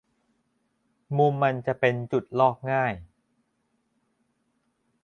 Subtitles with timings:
[1.17, 2.93] มุมมันจะเป็นจุดลอกง่าย